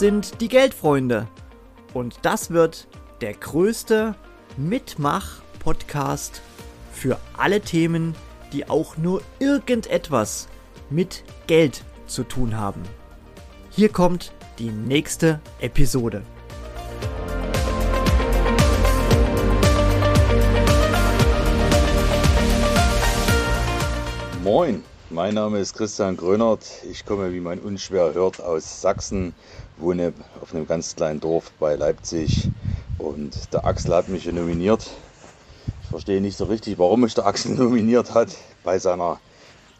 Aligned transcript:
sind 0.00 0.40
die 0.40 0.48
Geldfreunde. 0.48 1.28
Und 1.92 2.20
das 2.22 2.50
wird 2.50 2.88
der 3.20 3.34
größte 3.34 4.14
Mitmach-Podcast 4.56 6.40
für 6.90 7.18
alle 7.36 7.60
Themen, 7.60 8.14
die 8.54 8.66
auch 8.66 8.96
nur 8.96 9.20
irgendetwas 9.40 10.48
mit 10.88 11.22
Geld 11.46 11.84
zu 12.06 12.24
tun 12.24 12.56
haben. 12.56 12.80
Hier 13.68 13.90
kommt 13.90 14.32
die 14.58 14.70
nächste 14.70 15.38
Episode. 15.60 16.22
Moin, 24.42 24.82
mein 25.10 25.34
Name 25.34 25.58
ist 25.58 25.74
Christian 25.74 26.16
Grönert. 26.16 26.64
Ich 26.88 27.04
komme, 27.04 27.32
wie 27.32 27.40
man 27.40 27.58
unschwer 27.58 28.14
hört, 28.14 28.40
aus 28.40 28.80
Sachsen, 28.80 29.34
wohne 29.80 30.12
auf 30.40 30.54
einem 30.54 30.66
ganz 30.66 30.96
kleinen 30.96 31.20
Dorf 31.20 31.52
bei 31.58 31.76
Leipzig 31.76 32.50
und 32.98 33.52
der 33.52 33.64
Axel 33.64 33.94
hat 33.94 34.08
mich 34.08 34.26
nominiert. 34.26 34.86
Ich 35.82 35.88
verstehe 35.88 36.20
nicht 36.20 36.36
so 36.36 36.44
richtig, 36.44 36.78
warum 36.78 37.00
mich 37.00 37.14
der 37.14 37.26
Axel 37.26 37.54
nominiert 37.56 38.14
hat 38.14 38.36
bei 38.64 38.78
seiner 38.78 39.20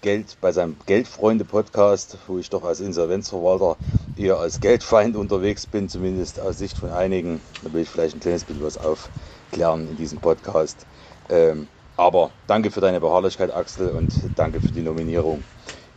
Geld, 0.00 0.38
bei 0.40 0.52
seinem 0.52 0.76
Geldfreunde-Podcast, 0.86 2.16
wo 2.26 2.38
ich 2.38 2.48
doch 2.48 2.64
als 2.64 2.80
Insolvenzverwalter 2.80 3.76
eher 4.16 4.38
als 4.38 4.60
Geldfeind 4.60 5.16
unterwegs 5.16 5.66
bin, 5.66 5.88
zumindest 5.88 6.40
aus 6.40 6.58
Sicht 6.58 6.78
von 6.78 6.90
einigen. 6.90 7.40
Da 7.62 7.72
will 7.72 7.82
ich 7.82 7.88
vielleicht 7.88 8.16
ein 8.16 8.20
kleines 8.20 8.44
bisschen 8.44 8.64
was 8.64 8.78
aufklären 8.78 9.88
in 9.88 9.96
diesem 9.96 10.18
Podcast. 10.18 10.86
Ähm, 11.28 11.68
aber 11.96 12.30
danke 12.46 12.70
für 12.70 12.80
deine 12.80 13.00
Beharrlichkeit, 13.00 13.52
Axel, 13.52 13.92
und 13.92 14.14
danke 14.34 14.60
für 14.60 14.72
die 14.72 14.80
Nominierung. 14.80 15.44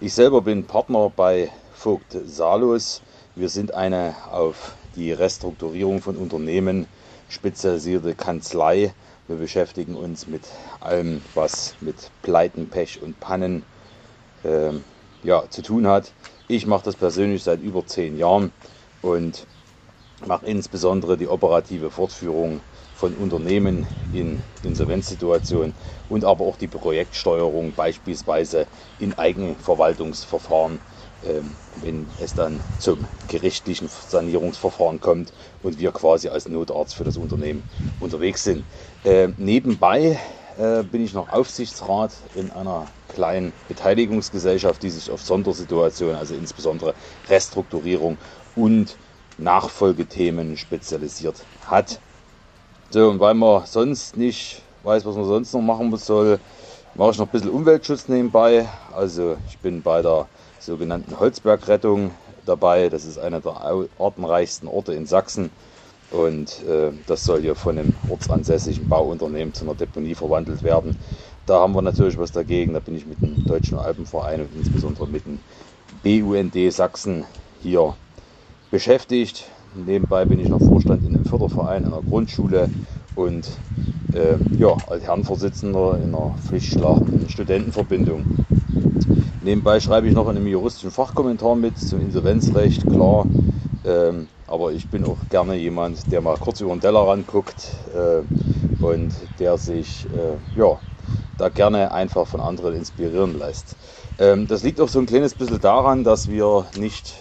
Ich 0.02 0.14
selber 0.14 0.42
bin 0.42 0.66
Partner 0.66 1.10
bei 1.16 1.50
Vogt 1.74 2.18
Salus. 2.26 3.02
Wir 3.36 3.50
sind 3.50 3.74
eine 3.74 4.16
auf 4.30 4.76
die 4.94 5.12
Restrukturierung 5.12 6.02
von 6.04 6.18
Unternehmen 6.18 6.86
spezialisierte 7.28 8.14
Kanzlei. 8.14 8.94
Wir 9.28 9.38
beschäftigen 9.38 9.96
uns 9.96 10.28
mit 10.28 10.48
allem, 10.80 11.24
was 11.34 11.76
mit 11.80 12.12
Pleiten, 12.22 12.70
Pech 12.70 13.02
und 13.02 13.20
Pannen 13.20 13.66
äh, 14.44 14.74
ja, 15.24 15.50
zu 15.50 15.64
tun 15.64 15.88
hat. 15.88 16.14
Ich 16.48 16.68
mache 16.68 16.86
das 16.86 16.96
persönlich 16.96 17.42
seit 17.42 17.60
über 17.62 17.84
zehn 17.88 18.16
Jahren 18.18 18.52
und 19.02 19.48
mache 20.28 20.46
insbesondere 20.46 21.18
die 21.18 21.28
operative 21.28 21.90
Fortführung 21.90 22.62
von 22.94 23.16
Unternehmen 23.16 23.88
in 24.12 24.44
Insolvenzsituationen 24.62 25.74
und 26.08 26.24
aber 26.24 26.46
auch 26.46 26.56
die 26.56 26.68
Projektsteuerung 26.68 27.74
beispielsweise 27.74 28.68
in 29.00 29.18
Eigenverwaltungsverfahren, 29.18 30.82
wenn 31.76 32.14
es 32.18 32.34
dann 32.34 32.64
zum 32.78 33.08
gerichtlichen 33.28 33.90
Sanierungsverfahren 33.90 35.00
kommt 35.00 35.34
und 35.62 35.80
wir 35.80 35.92
quasi 35.92 36.30
als 36.30 36.48
Notarzt 36.48 36.96
für 36.96 37.04
das 37.04 37.18
Unternehmen 37.18 37.64
unterwegs 38.00 38.44
sind. 38.44 38.66
Äh, 39.04 39.30
nebenbei 39.38 40.20
äh, 40.58 40.84
bin 40.84 41.04
ich 41.04 41.14
noch 41.14 41.30
Aufsichtsrat 41.30 42.14
in 42.34 42.52
einer 42.52 42.94
kleinen 43.08 43.54
Beteiligungsgesellschaft, 43.68 44.84
die 44.84 44.90
sich 44.90 45.10
auf 45.12 45.22
Sondersituationen, 45.22 46.16
also 46.16 46.36
insbesondere 46.36 46.96
Restrukturierung 47.28 48.18
und 48.56 48.98
Nachfolgethemen 49.38 50.58
spezialisiert 50.58 51.48
hat. 51.62 52.02
So, 52.92 53.10
und 53.10 53.20
weil 53.20 53.34
man 53.34 53.66
sonst 53.66 54.18
nicht 54.18 54.62
weiß, 54.84 55.06
was 55.06 55.16
man 55.16 55.26
sonst 55.26 55.54
noch 55.54 55.62
machen 55.62 55.96
soll, 55.98 56.40
mache 56.94 57.12
ich 57.12 57.18
noch 57.18 57.28
ein 57.28 57.32
bisschen 57.32 57.50
Umweltschutz 57.50 58.08
nebenbei. 58.08 58.70
Also 58.92 59.38
ich 59.48 59.58
bin 59.60 59.82
bei 59.82 60.02
der 60.02 60.28
sogenannten 60.66 61.20
Holzbergrettung 61.20 62.12
dabei. 62.46 62.90
Das 62.90 63.06
ist 63.06 63.18
einer 63.18 63.42
der 63.42 63.86
artenreichsten 64.00 64.68
Orte 64.68 64.94
in 64.94 65.06
Sachsen. 65.06 65.50
Und 66.12 66.64
äh, 66.68 66.92
das 67.08 67.24
soll 67.24 67.42
hier 67.42 67.56
von 67.56 67.78
einem 67.78 67.94
ortsansässigen 68.08 68.88
Bauunternehmen 68.88 69.54
zu 69.54 69.66
einer 69.66 69.74
Deponie 69.74 70.16
verwandelt 70.16 70.62
werden. 70.64 70.98
Da 71.46 71.60
haben 71.60 71.74
wir 71.74 71.82
natürlich 71.82 72.18
was 72.18 72.32
dagegen. 72.32 72.74
Da 72.74 72.80
bin 72.80 72.96
ich 72.96 73.06
mit 73.06 73.22
dem 73.22 73.46
Deutschen 73.46 73.78
Alpenverein 73.78 74.42
und 74.42 74.50
insbesondere 74.56 75.08
mit 75.08 75.24
dem 75.26 75.40
BUND 76.04 76.72
Sachsen 76.72 77.26
hier 77.62 77.96
beschäftigt. 78.70 79.46
Nebenbei 79.76 80.26
bin 80.26 80.40
ich 80.40 80.50
noch 80.50 80.60
Vorstand 80.60 81.04
in 81.04 81.16
einem 81.16 81.26
Förderverein 81.26 81.86
einer 81.86 82.02
Grundschule 82.02 82.70
und 83.16 83.50
äh, 84.14 84.36
ja, 84.58 84.78
als 84.88 85.04
Herrenvorsitzender 85.04 85.98
in 85.98 86.14
einer 86.14 86.36
pflichtschlagenden 86.48 87.28
Studentenverbindung. 87.28 88.24
Nebenbei 89.44 89.82
schreibe 89.82 90.08
ich 90.08 90.14
noch 90.16 90.30
in 90.30 90.38
einem 90.38 90.48
juristischen 90.48 90.90
Fachkommentar 90.90 91.58
mit 91.58 91.78
zum 91.78 92.00
Insolvenzrecht, 92.00 92.88
klar. 92.88 93.28
Ähm, 93.84 94.30
aber 94.48 94.72
ich 94.72 94.90
bin 94.90 95.04
auch 95.04 95.28
gerne 95.28 95.56
jemand, 95.56 96.12
der 96.12 96.22
mal 96.22 96.38
kurz 96.38 96.62
über 96.62 96.72
den 96.72 96.80
Tellerrand 96.80 97.28
guckt 97.28 97.68
äh, 97.94 98.22
und 98.80 99.14
der 99.40 99.58
sich 99.58 100.10
äh, 100.14 100.38
ja, 100.56 100.80
da 101.36 101.50
gerne 101.50 101.92
einfach 101.92 102.26
von 102.26 102.40
anderen 102.40 102.74
inspirieren 102.74 103.38
lässt. 103.38 103.76
Ähm, 104.18 104.48
das 104.48 104.64
liegt 104.64 104.80
auch 104.80 104.88
so 104.88 105.00
ein 105.00 105.08
kleines 105.08 105.36
bisschen 105.36 105.60
daran, 105.60 106.06
dass 106.06 106.30
wir 106.30 106.68
nicht 106.74 107.14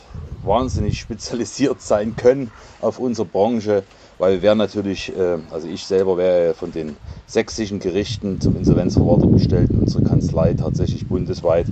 wahnsinnig 0.45 1.01
spezialisiert 1.01 1.81
sein 1.81 2.15
können 2.15 2.53
auf 2.79 3.01
unsere 3.01 3.27
Branche, 3.27 3.85
weil 4.23 4.41
wir 4.41 4.55
natürlich, 4.55 5.13
äh, 5.19 5.39
also 5.51 5.67
ich 5.67 5.85
selber 5.85 6.17
wäre 6.17 6.55
von 6.55 6.71
den 6.71 6.95
sächsischen 7.27 7.81
Gerichten 7.81 8.41
zum 8.41 8.57
Insolvenzverwalter 8.57 9.27
bestellt, 9.27 9.71
unsere 9.73 10.05
Kanzlei 10.05 10.55
tatsächlich 10.55 11.09
bundesweit. 11.09 11.67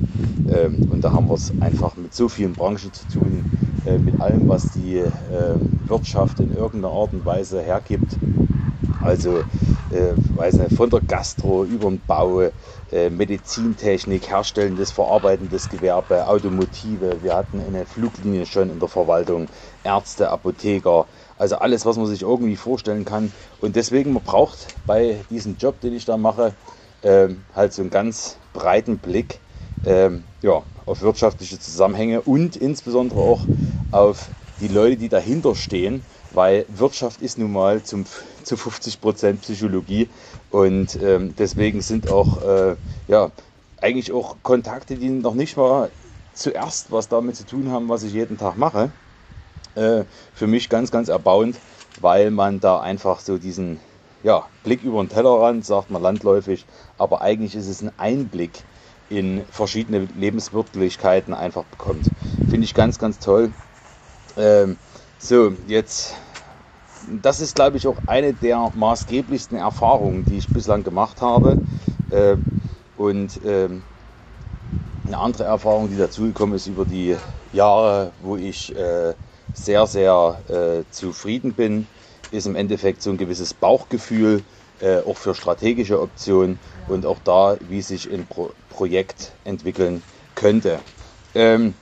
Ähm, 0.53 0.89
und 0.91 1.05
da 1.05 1.13
haben 1.13 1.29
wir 1.29 1.35
es 1.35 1.53
einfach 1.61 1.97
mit 1.97 2.13
so 2.13 2.29
vielen 2.29 2.55
Branchen 2.55 2.93
zu 2.93 3.21
tun, 3.21 3.45
äh, 3.87 3.99
mit 3.99 4.21
allem, 4.21 4.49
was 4.49 4.73
die 4.73 4.97
äh, 4.97 5.13
Wirtschaft 5.87 6.41
in 6.41 6.53
irgendeiner 6.53 6.93
Art 6.93 7.13
und 7.13 7.25
Weise 7.25 7.63
hergibt. 7.63 8.17
Also, 9.01 9.45
weiß 9.91 10.59
nicht, 10.59 10.73
von 10.73 10.91
der 10.91 11.01
Gastro 11.01 11.65
über 11.65 11.89
den 11.89 12.01
Bau, 12.05 12.43
äh, 12.91 13.11
Medizintechnik, 13.11 14.31
herstellendes, 14.31 14.93
verarbeitendes 14.93 15.69
Gewerbe, 15.69 16.29
Automotive. 16.29 17.23
Wir 17.23 17.35
hatten 17.35 17.61
eine 17.61 17.87
Fluglinie 17.87 18.47
schon 18.47 18.71
in 18.71 18.79
der 18.79 18.89
Verwaltung, 18.89 19.49
Ärzte, 19.83 20.31
Apotheker. 20.31 21.09
Also 21.37 21.57
alles, 21.57 21.85
was 21.87 21.97
man 21.97 22.07
sich 22.07 22.23
irgendwie 22.23 22.57
vorstellen 22.57 23.05
kann. 23.05 23.33
Und 23.59 23.77
deswegen, 23.77 24.13
man 24.13 24.23
braucht 24.23 24.75
bei 24.87 25.25
diesem 25.29 25.57
Job, 25.57 25.81
den 25.81 25.93
ich 25.95 26.05
da 26.05 26.17
mache, 26.17 26.55
äh, 27.03 27.29
halt 27.53 27.73
so 27.73 27.83
einen 27.83 27.91
ganz 27.91 28.39
breiten 28.53 28.99
Blick 28.99 29.41
ähm, 29.85 30.25
ja, 30.43 30.65
auf 30.87 31.03
wirtschaftliche 31.03 31.59
Zusammenhänge 31.59 32.23
und 32.23 32.57
insbesondere 32.57 33.21
auch 33.21 33.49
auf 33.91 34.31
die 34.61 34.69
Leute, 34.69 34.99
die 34.99 35.09
dahinter 35.09 35.55
stehen 35.55 36.05
weil 36.31 36.65
Wirtschaft 36.69 37.21
ist 37.23 37.39
nun 37.39 37.53
mal 37.53 37.83
zum, 37.83 38.05
zu 38.51 38.57
50 38.57 39.01
Prozent 39.01 39.43
Psychologie 39.43 40.09
und 40.51 41.01
ähm, 41.01 41.37
deswegen 41.39 41.83
sind 41.83 42.09
auch 42.09 42.43
äh, 42.43 42.75
ja, 43.07 43.31
eigentlich 43.81 44.11
auch 44.11 44.39
Kontakte, 44.43 44.97
die 44.97 45.09
noch 45.09 45.35
nicht 45.35 45.57
mal 45.57 45.89
zuerst 46.35 46.91
was 46.91 47.09
damit 47.09 47.37
zu 47.37 47.47
tun 47.47 47.71
haben, 47.71 47.89
was 47.89 48.03
ich 48.03 48.13
jeden 48.13 48.39
Tag 48.39 48.57
mache, 48.57 48.91
äh, 49.77 50.03
für 50.35 50.49
mich 50.49 50.69
ganz, 50.69 50.91
ganz 50.91 51.09
erbauend, 51.09 51.59
weil 52.01 52.33
man 52.33 52.59
da 52.59 52.81
einfach 52.81 53.21
so 53.21 53.39
diesen 53.39 53.79
ja, 54.25 54.49
Blick 54.65 54.83
über 54.83 55.01
den 55.01 55.09
Tellerrand, 55.09 55.65
sagt 55.65 55.93
man 55.93 56.03
landläufig, 56.03 56.67
aber 56.99 57.23
eigentlich 57.23 57.55
ist 57.55 57.69
es 57.69 57.83
ein 57.83 57.93
Einblick 57.99 58.65
in 59.11 59.45
verschiedene 59.53 60.09
Lebenswirklichkeiten 60.19 61.35
einfach 61.35 61.63
bekommt. 61.65 62.11
Finde 62.49 62.65
ich 62.65 62.75
ganz, 62.75 62.99
ganz 62.99 63.21
toll. 63.21 63.53
Ähm, 64.37 64.77
so, 65.21 65.53
jetzt, 65.69 66.17
das 67.11 67.41
ist, 67.41 67.57
glaube 67.57 67.77
ich, 67.77 67.87
auch 67.87 67.99
eine 68.07 68.33
der 68.35 68.71
maßgeblichsten 68.75 69.59
Erfahrungen, 69.59 70.25
die 70.25 70.39
ich 70.39 70.49
bislang 70.53 70.85
gemacht 70.85 71.21
habe. 71.21 71.59
Äh, 72.11 72.37
und 72.97 73.43
äh, 73.43 73.69
eine 75.07 75.19
andere 75.19 75.45
Erfahrung, 75.45 75.89
die 75.89 75.97
dazugekommen 75.97 76.55
ist 76.55 76.67
über 76.67 76.85
die 76.85 77.17
Jahre, 77.53 78.13
wo 78.21 78.37
ich 78.37 78.75
äh, 78.77 79.15
sehr, 79.53 79.87
sehr 79.87 80.45
äh, 80.49 80.91
zufrieden 80.91 81.55
bin, 81.55 81.87
ist 82.31 82.47
im 82.47 82.55
Endeffekt 82.55 83.03
so 83.03 83.11
ein 83.11 83.19
gewisses 83.19 83.55
Bauchgefühl, 83.55 84.43
auch 85.05 85.19
für 85.19 85.35
strategische 85.35 86.01
Optionen 86.01 86.59
und 86.87 87.05
auch 87.05 87.19
da, 87.19 87.59
wie 87.61 87.83
sich 87.83 88.11
ein 88.11 88.27
Pro 88.27 88.55
Projekt 88.71 89.31
entwickeln 89.45 90.03
könnte. 90.35 90.79
Ähm, 91.35 91.75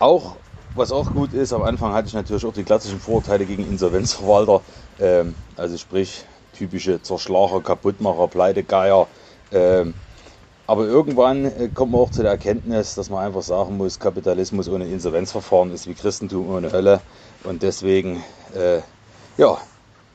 auch 0.00 0.38
was 0.78 0.92
auch 0.92 1.12
gut 1.12 1.32
ist, 1.32 1.52
am 1.52 1.62
Anfang 1.62 1.92
hatte 1.92 2.08
ich 2.08 2.14
natürlich 2.14 2.44
auch 2.44 2.52
die 2.52 2.64
klassischen 2.64 3.00
Vorurteile 3.00 3.44
gegen 3.44 3.66
Insolvenzverwalter. 3.66 4.62
Ähm, 4.98 5.34
also 5.56 5.76
sprich 5.76 6.24
typische 6.52 7.02
Zerschlager, 7.02 7.60
Kaputtmacher, 7.60 8.28
Pleitegeier. 8.28 9.06
Ähm, 9.52 9.94
aber 10.66 10.84
irgendwann 10.84 11.46
äh, 11.46 11.68
kommt 11.72 11.92
man 11.92 12.02
auch 12.02 12.10
zu 12.10 12.22
der 12.22 12.32
Erkenntnis, 12.32 12.94
dass 12.94 13.10
man 13.10 13.24
einfach 13.24 13.42
sagen 13.42 13.76
muss, 13.76 13.98
Kapitalismus 13.98 14.68
ohne 14.68 14.86
Insolvenzverfahren 14.86 15.72
ist 15.72 15.86
wie 15.86 15.94
Christentum 15.94 16.50
ohne 16.50 16.72
Hölle. 16.72 17.00
Und 17.42 17.62
deswegen, 17.62 18.22
äh, 18.54 18.80
ja, 19.36 19.58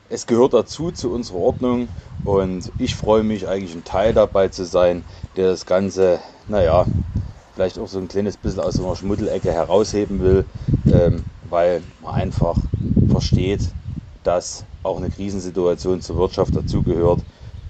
es 0.09 0.27
gehört 0.27 0.53
dazu 0.53 0.91
zu 0.91 1.11
unserer 1.11 1.37
Ordnung. 1.37 1.89
Und 2.23 2.71
ich 2.77 2.95
freue 2.95 3.23
mich 3.23 3.47
eigentlich 3.47 3.75
ein 3.75 3.83
Teil 3.83 4.13
dabei 4.13 4.47
zu 4.47 4.63
sein, 4.65 5.03
der 5.35 5.49
das 5.49 5.65
Ganze, 5.65 6.19
naja, 6.47 6.87
vielleicht 7.53 7.77
auch 7.79 7.87
so 7.87 7.99
ein 7.99 8.07
kleines 8.07 8.37
bisschen 8.37 8.59
aus 8.61 8.75
so 8.75 8.85
einer 8.85 8.95
Schmuddelecke 8.95 9.51
herausheben 9.51 10.19
will, 10.21 10.45
ähm, 10.91 11.23
weil 11.49 11.81
man 12.01 12.15
einfach 12.15 12.57
versteht, 13.09 13.61
dass 14.23 14.65
auch 14.83 14.97
eine 14.97 15.09
Krisensituation 15.09 16.01
zur 16.01 16.17
Wirtschaft 16.17 16.55
dazugehört 16.55 17.19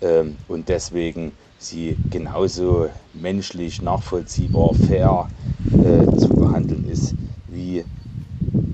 ähm, 0.02 0.38
und 0.48 0.70
deswegen 0.70 1.34
sie 1.58 1.98
genauso 2.10 2.90
menschlich, 3.14 3.82
nachvollziehbar, 3.82 4.74
fair 4.74 5.28
äh, 5.72 6.18
zu 6.18 6.30
behandeln 6.30 6.88
ist 6.90 7.16
wie 7.48 7.84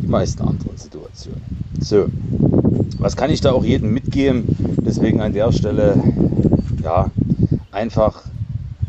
die 0.01 0.07
meisten 0.07 0.41
anderen 0.41 0.77
Situationen. 0.77 1.41
So, 1.79 2.07
was 2.99 3.15
kann 3.15 3.29
ich 3.29 3.41
da 3.41 3.51
auch 3.51 3.63
jedem 3.63 3.93
mitgeben? 3.93 4.45
Deswegen 4.85 5.21
an 5.21 5.33
der 5.33 5.51
Stelle, 5.51 6.01
ja, 6.83 7.09
einfach 7.71 8.23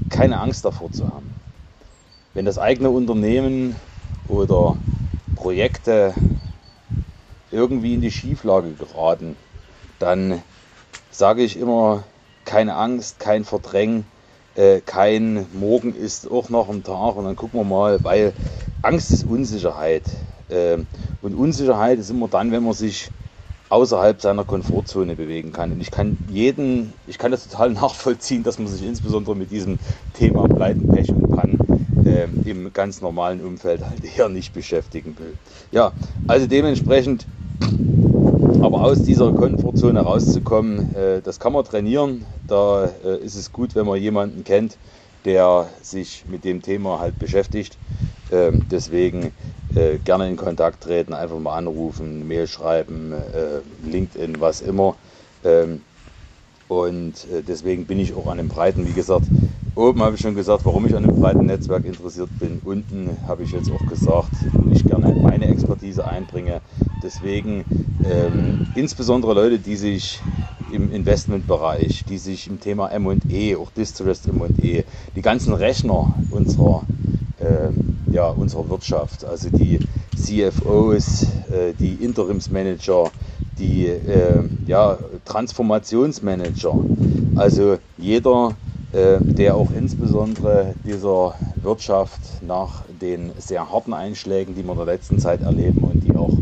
keine 0.09 0.39
Angst 0.39 0.65
davor 0.65 0.91
zu 0.93 1.07
haben. 1.07 1.40
Wenn 2.33 2.45
das 2.45 2.59
eigene 2.59 2.91
Unternehmen 2.91 3.75
oder 4.29 4.77
Projekte 5.35 6.15
irgendwie 7.51 7.95
in 7.95 8.01
die 8.01 8.13
Schieflage 8.13 8.71
geraten, 8.73 9.37
dann 9.99 10.41
sage 11.11 11.43
ich 11.43 11.59
immer, 11.59 12.05
keine 12.45 12.77
Angst, 12.77 13.19
kein 13.19 13.45
Verdrängen, 13.45 14.05
äh, 14.55 14.81
kein 14.81 15.47
Morgen 15.53 15.95
ist 15.95 16.31
auch 16.31 16.51
noch 16.51 16.69
ein 16.69 16.85
Tag 16.85 17.17
und 17.17 17.25
dann 17.25 17.37
gucken 17.37 17.61
wir 17.61 17.65
mal, 17.65 18.03
weil 18.05 18.33
Angst 18.83 19.11
ist 19.11 19.25
Unsicherheit. 19.25 20.05
Äh, 20.49 20.79
und 21.23 21.35
Unsicherheit 21.35 21.99
ist 21.99 22.11
immer 22.11 22.29
dann, 22.29 22.53
wenn 22.53 22.63
man 22.63 22.75
sich 22.75 23.11
außerhalb 23.71 24.21
seiner 24.21 24.45
Komfortzone 24.45 25.15
bewegen 25.15 25.53
kann. 25.53 25.73
Und 25.73 25.81
ich 25.81 25.91
kann 25.91 26.19
jeden, 26.29 26.93
ich 27.07 27.19
kann 27.19 27.31
das 27.31 27.49
total 27.49 27.71
nachvollziehen, 27.73 28.43
dass 28.43 28.59
man 28.59 28.69
sich 28.69 28.87
insbesondere 28.87 29.37
mit 29.37 29.51
diesem 29.51 29.79
Thema 30.15 30.49
Pleiten, 30.49 30.89
Pech 30.89 31.09
und 31.11 31.20
äh, 32.05 32.29
im 32.45 32.73
ganz 32.73 33.01
normalen 33.01 33.41
Umfeld 33.41 33.83
halt 33.85 34.05
eher 34.17 34.29
nicht 34.29 34.53
beschäftigen 34.53 35.19
will. 35.19 35.35
Ja, 35.71 35.93
also 36.27 36.47
dementsprechend 36.47 37.27
aber 38.63 38.85
aus 38.85 39.03
dieser 39.03 39.33
Komfortzone 39.33 40.01
rauszukommen, 40.01 40.95
äh, 40.95 41.23
das 41.23 41.41
kann 41.41 41.53
man 41.53 41.65
trainieren. 41.65 42.27
Da 42.47 42.91
äh, 43.05 43.19
ist 43.25 43.35
es 43.35 43.53
gut, 43.53 43.75
wenn 43.75 43.87
man 43.87 44.01
jemanden 44.01 44.45
kennt, 44.45 44.77
der 45.25 45.69
sich 45.83 46.25
mit 46.29 46.45
dem 46.45 46.61
Thema 46.63 47.01
halt 47.01 47.19
beschäftigt. 47.19 47.79
Ähm, 48.31 48.67
deswegen 48.71 49.33
äh, 49.75 49.99
gerne 49.99 50.29
in 50.29 50.37
Kontakt 50.37 50.83
treten, 50.83 51.15
einfach 51.15 51.39
mal 51.39 51.57
anrufen, 51.57 52.29
Mail 52.29 52.47
schreiben, 52.47 53.15
LinkedIn, 53.83 54.41
was 54.41 54.61
immer. 54.61 54.97
Ähm, 55.43 55.81
und 56.69 57.27
deswegen 57.49 57.87
bin 57.87 57.99
ich 57.99 58.15
auch 58.15 58.29
an 58.29 58.39
dem 58.39 58.47
breiten, 58.47 58.87
wie 58.87 58.93
gesagt, 58.93 59.27
oben 59.81 60.03
habe 60.03 60.15
ich 60.15 60.21
schon 60.21 60.35
gesagt, 60.35 60.65
warum 60.65 60.87
ich 60.87 60.95
an 60.95 61.03
dem 61.03 61.17
breiten 61.17 61.47
Netzwerk 61.47 61.85
interessiert 61.85 62.29
bin. 62.39 62.61
Unten 62.65 63.17
habe 63.27 63.43
ich 63.43 63.53
jetzt 63.53 63.71
auch 63.73 63.87
gesagt, 63.87 64.31
wo 64.53 64.71
ich 64.71 64.85
gerne 64.85 65.15
meine 65.23 65.49
Expertise 65.49 66.07
einbringe. 66.07 66.61
Deswegen 67.03 67.65
ähm, 68.05 68.67
insbesondere 68.75 69.35
Leute, 69.35 69.59
die 69.59 69.77
sich 69.77 70.21
im 70.71 70.93
Investmentbereich, 70.93 72.05
die 72.05 72.19
sich 72.19 72.47
im 72.47 72.61
Thema 72.61 72.89
M&E, 72.89 73.57
auch 73.57 73.71
Distressed 73.71 74.29
M&E, 74.29 74.85
die 75.17 75.23
ganzen 75.23 75.55
Rechner 75.55 76.15
unserer, 76.31 76.83
äh, 77.39 77.71
ja, 78.13 78.29
unserer 78.29 78.69
Wirtschaft, 78.69 79.25
also 79.25 79.49
die 79.51 79.81
CFOs, 80.15 81.23
äh, 81.51 81.73
die 81.79 81.95
Interimsmanager, 81.95 83.11
die 83.59 83.87
äh, 83.87 84.43
ja, 84.67 84.99
Transformationsmanager, 85.25 86.75
also 87.37 87.79
jeder, 87.99 88.55
der 88.93 89.55
auch 89.55 89.71
insbesondere 89.71 90.75
dieser 90.85 91.37
Wirtschaft 91.63 92.21
nach 92.45 92.83
den 93.01 93.31
sehr 93.39 93.71
harten 93.71 93.95
Einschlägen, 93.95 94.57
die 94.57 94.65
wir 94.65 94.73
in 94.73 94.79
der 94.79 94.87
letzten 94.87 95.21
Zeit 95.21 95.43
erleben 95.43 95.85
und 95.85 96.03
die 96.03 96.17
auch 96.17 96.33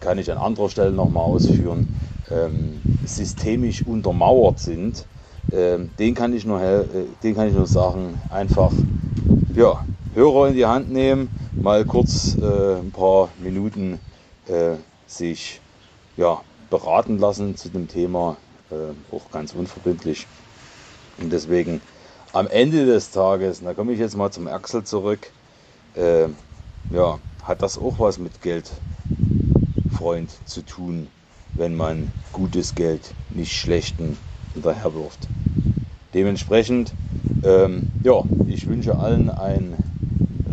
kann 0.00 0.18
ich 0.18 0.32
an 0.32 0.38
anderer 0.38 0.68
Stelle 0.68 0.90
nochmal 0.90 1.22
ausführen, 1.22 1.94
ähm, 2.32 2.80
systemisch 3.06 3.86
untermauert 3.86 4.58
sind, 4.58 5.06
ähm, 5.52 5.90
den, 6.00 6.14
kann 6.14 6.32
ich 6.32 6.44
nur, 6.44 6.60
äh, 6.60 6.84
den 7.22 7.36
kann 7.36 7.46
ich 7.46 7.54
nur 7.54 7.68
sagen, 7.68 8.18
einfach 8.28 8.72
ja, 9.54 9.84
Hörer 10.14 10.48
in 10.48 10.54
die 10.54 10.66
Hand 10.66 10.90
nehmen, 10.90 11.28
mal 11.54 11.84
kurz 11.84 12.36
äh, 12.36 12.80
ein 12.80 12.90
paar 12.90 13.28
Minuten 13.40 14.00
äh, 14.48 14.76
sich 15.06 15.60
ja, 16.16 16.40
beraten 16.70 17.18
lassen 17.18 17.56
zu 17.56 17.68
dem 17.68 17.86
Thema, 17.86 18.36
äh, 18.70 19.14
auch 19.14 19.30
ganz 19.30 19.54
unverbindlich. 19.54 20.26
Und 21.20 21.30
deswegen 21.30 21.80
am 22.32 22.46
Ende 22.46 22.86
des 22.86 23.10
Tages, 23.10 23.62
da 23.62 23.74
komme 23.74 23.92
ich 23.92 23.98
jetzt 23.98 24.16
mal 24.16 24.30
zum 24.30 24.46
Axel 24.46 24.84
zurück, 24.84 25.30
äh, 25.96 26.28
ja, 26.94 27.18
hat 27.42 27.62
das 27.62 27.78
auch 27.78 27.98
was 27.98 28.18
mit 28.18 28.42
Geld 28.42 28.70
Freund 29.92 30.30
zu 30.46 30.62
tun, 30.62 31.08
wenn 31.56 31.76
man 31.76 32.10
gutes 32.32 32.74
Geld 32.74 33.02
nicht 33.34 33.52
schlechten 33.52 34.16
hinterherwirft. 34.54 35.28
Dementsprechend, 36.14 36.92
ähm, 37.44 37.88
ja, 38.02 38.22
ich 38.48 38.68
wünsche 38.68 38.98
allen 38.98 39.30
einen 39.30 39.74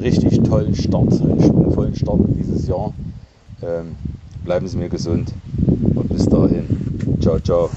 richtig 0.01 0.43
tollen 0.43 0.75
Start, 0.75 1.13
einen 1.13 1.41
schwungvollen 1.41 1.95
Start 1.95 2.19
dieses 2.37 2.67
Jahr. 2.67 2.93
Ähm, 3.63 3.95
bleiben 4.43 4.67
Sie 4.67 4.77
mir 4.77 4.89
gesund 4.89 5.31
und 5.95 6.09
bis 6.09 6.25
dahin. 6.25 7.17
Ciao, 7.21 7.39
ciao. 7.39 7.69